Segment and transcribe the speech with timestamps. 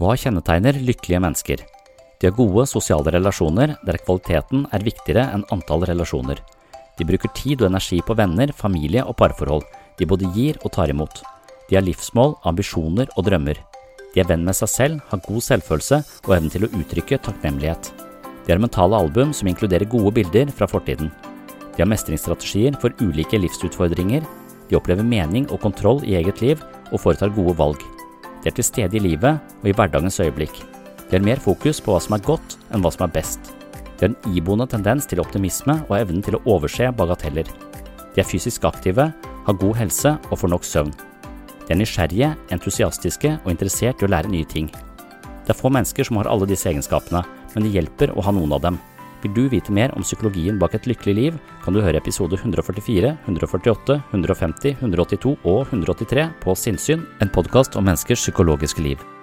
[0.00, 1.60] Hva kjennetegner lykkelige mennesker?
[2.20, 6.38] De har gode sosiale relasjoner der kvaliteten er viktigere enn antall relasjoner.
[6.96, 9.66] De bruker tid og energi på venner, familie og parforhold.
[10.00, 11.20] De både gir og tar imot.
[11.68, 13.60] De har livsmål, ambisjoner og drømmer.
[14.14, 17.92] De er venn med seg selv, har god selvfølelse og evnen til å uttrykke takknemlighet.
[18.46, 21.12] De har mentale album som inkluderer gode bilder fra fortiden.
[21.76, 24.24] De har mestringsstrategier for ulike livsutfordringer.
[24.72, 27.84] De opplever mening og kontroll i eget liv og foretar gode valg.
[28.40, 30.62] De er til stede i livet og i hverdagens øyeblikk.
[31.10, 33.52] De har mer fokus på hva som er godt enn hva som er best.
[33.98, 37.48] De har en iboende tendens til optimisme og evnen til å overse bagateller.
[38.14, 39.10] De er fysisk aktive,
[39.46, 40.92] har god helse og får nok søvn.
[41.66, 44.70] De er nysgjerrige, entusiastiske og interessert i å lære nye ting.
[45.44, 47.22] Det er få mennesker som har alle disse egenskapene,
[47.54, 48.80] men det hjelper å ha noen av dem.
[49.20, 53.12] Vil du vite mer om psykologien bak et lykkelig liv, kan du høre episode 144,
[53.28, 59.19] 148, 150, 182 og 183 på Sinnsyn, en podkast om menneskers psykologiske liv.